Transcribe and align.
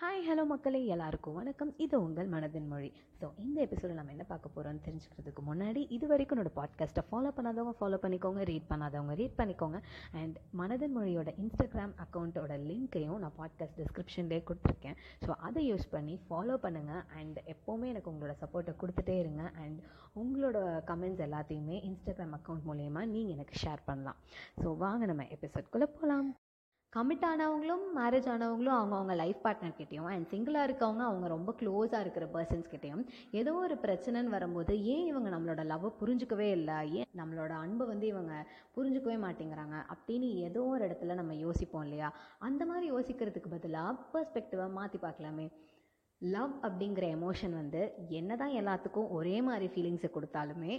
Hi 0.00 0.26
hello 0.26 0.42
மக்களே 0.46 0.80
எல்லாருக்கும் 0.94 1.36
வணக்கம். 1.38 1.70
இது 1.76 1.94
உங்கள் 2.02 2.28
மனதின் 2.34 2.66
மொழி. 2.72 2.90
ஸோ 3.20 3.26
இந்த 3.44 3.58
எபிசோடில் 3.64 3.96
நம்ம 3.96 4.10
என்ன 4.10 4.24
பார்க்க 4.28 4.52
போகிறோம்னு 4.56 4.82
தெரிஞ்சுக்கிறதுக்கு 4.84 5.42
முன்னாடி 5.48 5.80
இது 5.96 6.06
வரைக்கும் 6.06 6.36
என்னோட 6.36 6.50
பாட்காஸ்ட்டை 6.58 7.02
ஃபாலோ 7.08 7.30
பண்ணாதவங்க 7.36 7.72
ஃபாலோ 7.80 7.98
பண்ணிக்கோங்க 8.04 8.44
ரீட் 8.50 8.68
பண்ணாதவங்க 8.68 9.14
ரீட் 9.20 9.34
பண்ணிக்கோங்க. 9.40 9.78
அண்ட் 10.20 10.36
மனதின் 10.60 10.94
மொழியோட 10.98 11.32
இன்ஸ்டாகிராம் 11.44 11.94
அக்கௌண்ட்டோட 12.04 12.58
லிங்க்கையும் 12.68 13.18
நான் 13.24 13.36
பாட்காஸ்ட் 13.40 13.78
டிஸ்கிரிப்ஷன்லேயே 13.80 14.42
கொடுத்துருக்கேன். 14.50 14.96
ஸோ 15.26 15.30
அதை 15.48 15.64
யூஸ் 15.70 15.86
பண்ணி 15.90 16.14
ஃபாலோ 16.28 16.58
பண்ணுங்கள் 16.66 17.02
அண்ட் 17.20 17.40
எப்போவுமே 17.54 17.88
எனக்கு 17.94 18.12
உங்களோட 18.14 18.36
சப்போர்ட்டை 18.44 18.74
கொடுத்துட்டே 18.82 19.16
இருங்க. 19.24 19.44
அண்ட் 19.64 19.80
உங்களோட 20.22 20.58
கமெண்ட்ஸ் 20.92 21.24
எல்லாத்தையுமே 21.28 21.78
இன்ஸ்டாகிராம் 21.90 22.36
அக்கௌண்ட் 22.40 22.68
மூலயமா 22.70 23.02
நீங்கள் 23.14 23.36
எனக்கு 23.38 23.56
ஷேர் 23.64 23.88
பண்ணலாம். 23.90 24.20
ஸோ 24.62 24.76
வாங்க 24.84 25.06
நம்ம 25.12 25.26
எபிசோட்குள்ளே 25.38 25.88
போகலாம் 25.96 26.30
கமிட் 26.92 27.24
ஆனவங்களும் 27.24 27.82
மேரேஜ் 27.96 28.28
ஆனவங்களும் 28.32 28.76
அவங்கவுங்க 28.76 29.14
லைஃப் 29.14 29.40
பார்ட்னர்கிட்டையும் 29.44 30.06
அண்ட் 30.10 30.26
சிங்கிளாக 30.30 30.66
இருக்கவங்க 30.68 31.02
அவங்க 31.08 31.26
ரொம்ப 31.26 31.54
க்ளோஸாக 31.60 32.00
இருக்கிற 32.00 32.26
பர்சன்ஸ்கிட்டையும் 32.26 33.02
ஏதோ 33.30 33.52
ஒரு 33.54 33.74
பிரச்சனைன்னு 33.74 34.28
வரும்போது 34.28 34.84
ஏன் 34.84 35.04
இவங்க 35.06 35.28
நம்மளோட 35.30 35.64
லவ்வை 35.64 35.90
புரிஞ்சுக்கவே 36.00 36.48
இல்லை? 36.50 36.78
ஏன் 36.92 37.10
நம்மளோட 37.16 37.52
அன்பை 37.64 37.86
வந்து 37.86 38.06
இவங்க 38.06 38.32
புரிஞ்சுக்கவே 38.76 39.16
மாட்டேங்கிறாங்க? 39.26 39.76
அப்படின்னு 39.92 40.30
ஏதோ 40.38 40.62
ஒரு 40.62 40.86
இடத்துல 40.86 41.14
நம்ம 41.14 41.34
யோசிப்போம் 41.34 41.82
இல்லையா? 41.82 42.08
அந்த 42.38 42.64
மாதிரி 42.66 42.92
யோசிக்கிறதுக்கு 42.92 43.50
பதிலாக 43.50 43.94
பர்ஸ்பெக்டிவை 44.14 44.70
மாற்றி 44.70 44.98
பார்க்கலாமே. 45.02 45.46
லவ் 46.20 46.54
அப்படிங்கிற 46.62 47.06
எமோஷன் 47.18 47.52
வந்து 47.52 47.82
என்ன 48.08 48.36
தான் 48.36 48.56
எல்லாத்துக்கும் 48.60 49.10
ஒரே 49.10 49.42
மாதிரி 49.42 49.66
ஃபீலிங்ஸை 49.66 50.10
கொடுத்தாலுமே 50.14 50.74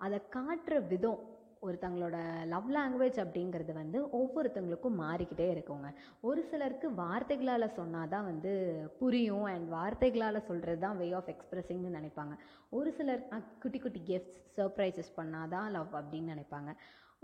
அதை 0.00 0.20
காட்டுற 0.30 0.86
விதம் 0.86 1.20
ஒருத்தங்களோட 1.66 2.16
லவ் 2.52 2.68
லாங்குவேஜ் 2.76 3.18
அப்படிங்கிறது 3.24 3.72
வந்து 3.80 3.98
ஒவ்வொருத்தங்களுக்கும் 4.18 4.98
மாறிக்கிட்டே 5.02 5.46
இருக்குங்க. 5.54 5.88
ஒரு 6.28 6.42
சிலருக்கு 6.50 6.88
வார்த்தைகளால் 7.02 7.74
சொன்னால் 7.78 8.12
தான் 8.14 8.28
வந்து 8.30 8.52
புரியும் 9.00 9.46
அண்ட் 9.52 9.68
வார்த்தைகளால் 9.76 10.46
சொல்கிறது 10.48 10.82
தான் 10.86 10.98
வே 11.02 11.08
ஆஃப் 11.20 11.30
எக்ஸ்ப்ரெஸிங்னு 11.34 11.96
நினைப்பாங்க. 11.98 12.36
ஒரு 12.78 12.92
சிலர் 12.98 13.22
குட்டி 13.64 13.80
குட்டி 13.86 14.02
கிஃப்ட்ஸ் 14.10 14.42
சர்ப்ரைசஸ் 14.58 15.10
பண்ணால் 15.20 15.52
தான் 15.56 15.70
லவ் 15.78 15.94
அப்படின்னு 16.00 16.34
நினைப்பாங்க. 16.34 16.72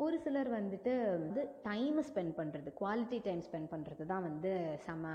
ஒரு 0.04 0.16
சிலர் 0.24 0.48
வந்துட்டு 0.58 0.92
வந்து 1.24 1.40
டைம் 1.66 1.98
ஸ்பெண்ட் 2.10 2.34
பண்ணுறது 2.38 2.70
குவாலிட்டி 2.78 3.18
டைம் 3.26 3.42
ஸ்பெண்ட் 3.48 3.70
பண்ணுறது 3.72 4.04
தான் 4.12 4.24
வந்து 4.28 4.52
செம 4.86 5.10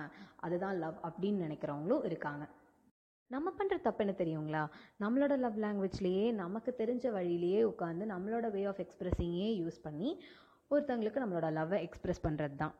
அதுதான் 0.46 0.78
லவ் 0.84 1.00
அப்படின்னு 1.08 1.40
நினைக்கிறவங்களும் 1.48 2.06
இருக்காங்க. 2.09 2.46
நம்ம 3.31 3.52
பண்ணுற 3.58 3.81
தப்பு 3.81 4.06
என்ன 4.06 4.14
தெரியுங்களா? 4.18 4.68
நம்மளோட 5.00 5.38
லவ் 5.38 5.58
லாங்குவேஜ்லேயே 5.59 6.34
நமக்கு 6.34 6.76
தெரிஞ்ச 6.78 7.12
வழியிலேயே 7.12 7.64
உட்காந்து 7.64 8.06
நம்மளோட 8.06 8.52
வே 8.52 8.64
ஆஃப் 8.66 8.81
எக்ஸ்ப்ரெஸிங்கே 8.84 9.48
யூஸ் 9.62 9.80
பண்ணி 9.81 10.09
ஒருத்தவங்களுக்கு 10.72 11.23
நம்மளோட 11.23 11.48
லவ்வை 11.58 11.78
எக்ஸ்ப்ரெஸ் 11.86 12.26
பண்ணுறது 12.28 12.56
தான் 12.56 12.76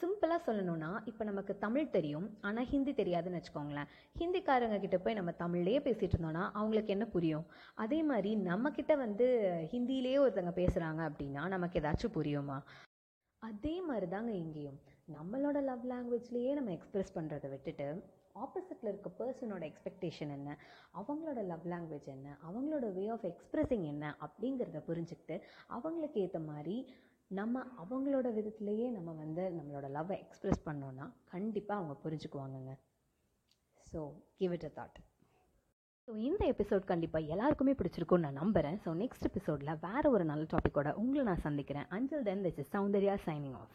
சிம்பிளாக 0.00 0.40
சொல்லணும்னா 0.46 0.90
இப்போ 1.04 1.24
நமக்கு 1.24 1.58
தமிழ் 1.58 1.90
தெரியும் 1.90 2.26
ஆனால் 2.40 2.64
ஹிந்தி 2.64 2.92
தெரியாதுன்னு 2.92 3.40
வச்சுக்கோங்களேன். 3.40 3.90
ஹிந்திக்காரங்க 4.20 4.78
கிட்ட 4.80 4.98
போய் 4.98 5.14
நம்ம 5.14 5.30
தமிழ்லேயே 5.38 5.80
பேசிகிட்டு 5.86 6.16
இருந்தோம்னா 6.16 6.44
அவங்களுக்கு 6.52 6.92
என்ன 6.92 7.06
புரியும்? 7.06 7.44
அதே 7.74 8.02
மாதிரி 8.02 8.36
நம்மக்கிட்ட 8.36 8.96
வந்து 8.96 9.28
ஹிந்திலேயே 9.72 10.20
ஒருத்தவங்க 10.24 10.54
பேசுகிறாங்க 10.60 11.02
அப்படின்னா 11.10 11.48
நமக்கு 11.48 11.80
ஏதாச்சும் 11.80 12.16
புரியுமா? 12.18 12.58
அதே 13.42 13.80
மாதிரி 13.80 14.08
தாங்க 14.08 14.32
இங்கேயும். 14.32 14.80
நம்மளோட 15.08 15.58
லவ் 15.62 15.84
லாங்குவேஜ்லேயே 15.90 16.52
நம்ம 16.54 16.70
எக்ஸ்ப்ரெஸ் 16.70 17.14
பண்ணுறதை 17.14 17.48
விட்டுட்டு 17.50 17.86
ஆப்போசிட்டில் 18.34 18.90
இருக்க 18.90 19.08
பர்சனோட 19.18 19.62
எக்ஸ்பெக்டேஷன் 19.70 20.32
என்ன 20.36 20.50
அவங்களோட 20.94 21.40
லவ் 21.44 21.66
லாங்குவேஜ் 21.66 22.06
என்ன 22.06 22.36
அவங்களோட 22.46 22.92
வே 22.92 23.04
ஆஃப் 23.08 23.26
எக்ஸ்ப்ரெஸிங் 23.30 23.84
என்ன 23.84 24.14
அப்படிங்கிறத 24.20 24.80
புரிஞ்சுக்கிட்டு 24.88 25.36
அவங்களுக்கு 25.68 26.20
ஏற்ற 26.20 26.40
மாதிரி 26.40 26.76
நம்ம 27.30 27.64
அவங்களோட 27.82 28.28
விதத்துலேயே 28.38 28.90
நம்ம 28.90 29.10
வந்து 29.12 29.42
நம்மளோட 29.58 29.88
லவ்வை 29.96 30.16
எக்ஸ்ப்ரெஸ் 30.24 30.64
பண்ணோன்னா 30.64 31.06
கண்டிப்பாக 31.24 31.78
அவங்க 31.80 31.94
புரிஞ்சுக்குவாங்கங்க. 32.04 32.72
So 33.92 34.00
give 34.36 34.52
it 34.52 34.64
a 34.64 34.72
thought 34.74 34.98
so 36.08 36.12
இந்த 36.16 36.42
எபிசோட் 36.52 36.84
கண்டிப்பாக 36.84 37.32
எல்லாருக்குமே 37.34 37.72
பிடிச்சிருக்கும்னு 37.72 38.26
நான் 38.26 38.40
நம்புகிறேன் 38.42 38.78
ஸோ 38.84 38.92
நெக்ஸ்ட் 39.02 39.26
எபிசோடில் 39.30 39.78
வேறு 39.86 40.10
ஒரு 40.10 40.24
நல்ல 40.24 40.44
டாப்பிக்கோட 40.54 40.90
உங்களை 40.94 41.24
நான் 41.24 41.44
சந்திக்கிறேன். 41.48 41.88
அஞ்சல் 41.88 42.22
then 42.22 42.44
this 42.46 42.58
is 42.58 42.72
Soundarya 42.76 43.16
signing 43.26 43.56
off 43.62 43.74